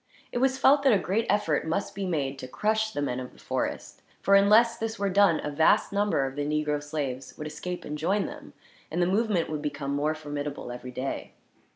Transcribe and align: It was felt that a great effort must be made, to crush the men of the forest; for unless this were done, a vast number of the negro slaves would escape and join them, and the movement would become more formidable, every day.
It 0.31 0.39
was 0.39 0.57
felt 0.57 0.81
that 0.81 0.93
a 0.93 0.97
great 0.97 1.27
effort 1.29 1.67
must 1.67 1.93
be 1.93 2.07
made, 2.07 2.39
to 2.39 2.47
crush 2.47 2.89
the 2.91 3.03
men 3.03 3.19
of 3.19 3.33
the 3.33 3.37
forest; 3.37 4.01
for 4.19 4.33
unless 4.33 4.75
this 4.75 4.97
were 4.97 5.11
done, 5.11 5.39
a 5.43 5.51
vast 5.51 5.93
number 5.93 6.25
of 6.25 6.35
the 6.35 6.43
negro 6.43 6.81
slaves 6.81 7.37
would 7.37 7.45
escape 7.45 7.85
and 7.85 7.95
join 7.99 8.25
them, 8.25 8.53
and 8.89 8.99
the 8.99 9.05
movement 9.05 9.47
would 9.47 9.61
become 9.61 9.93
more 9.95 10.15
formidable, 10.15 10.71
every 10.71 10.89
day. 10.89 11.33